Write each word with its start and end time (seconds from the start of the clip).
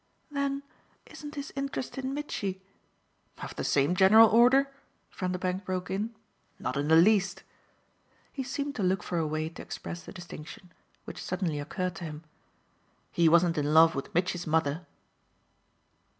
"Then 0.31 0.63
isn't 1.05 1.35
his 1.35 1.53
interest 1.55 1.95
in 1.95 2.11
Mitchy" 2.15 2.59
"Of 3.43 3.55
the 3.55 3.63
same 3.63 3.95
general 3.95 4.29
order?" 4.29 4.71
Vanderbank 5.11 5.63
broke 5.63 5.91
in. 5.91 6.15
"Not 6.57 6.75
in 6.75 6.87
the 6.87 6.95
least." 6.95 7.43
He 8.33 8.41
seemed 8.41 8.73
to 8.77 8.81
look 8.81 9.03
for 9.03 9.19
a 9.19 9.27
way 9.27 9.47
to 9.49 9.61
express 9.61 10.01
the 10.01 10.11
distinction 10.11 10.71
which 11.05 11.21
suddenly 11.21 11.59
occurred 11.59 11.97
to 11.97 12.05
him. 12.05 12.23
"He 13.11 13.29
wasn't 13.29 13.59
in 13.59 13.75
love 13.75 13.93
with 13.93 14.11
Mitchy's 14.15 14.47
mother." 14.47 14.87